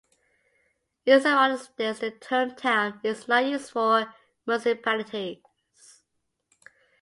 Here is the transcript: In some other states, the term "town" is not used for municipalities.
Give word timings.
In 1.05 1.21
some 1.21 1.37
other 1.37 1.59
states, 1.59 1.99
the 1.99 2.09
term 2.09 2.55
"town" 2.55 2.99
is 3.03 3.27
not 3.27 3.45
used 3.45 3.69
for 3.69 4.11
municipalities. 4.47 5.43